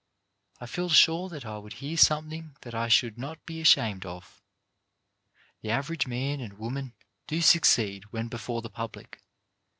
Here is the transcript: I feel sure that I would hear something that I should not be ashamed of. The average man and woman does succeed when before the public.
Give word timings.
I 0.59 0.65
feel 0.65 0.89
sure 0.89 1.29
that 1.29 1.45
I 1.45 1.59
would 1.59 1.73
hear 1.73 1.95
something 1.95 2.55
that 2.61 2.73
I 2.73 2.87
should 2.87 3.19
not 3.19 3.45
be 3.45 3.61
ashamed 3.61 4.03
of. 4.03 4.41
The 5.61 5.69
average 5.69 6.07
man 6.07 6.41
and 6.41 6.53
woman 6.57 6.95
does 7.27 7.45
succeed 7.45 8.05
when 8.05 8.27
before 8.27 8.63
the 8.63 8.71
public. 8.71 9.21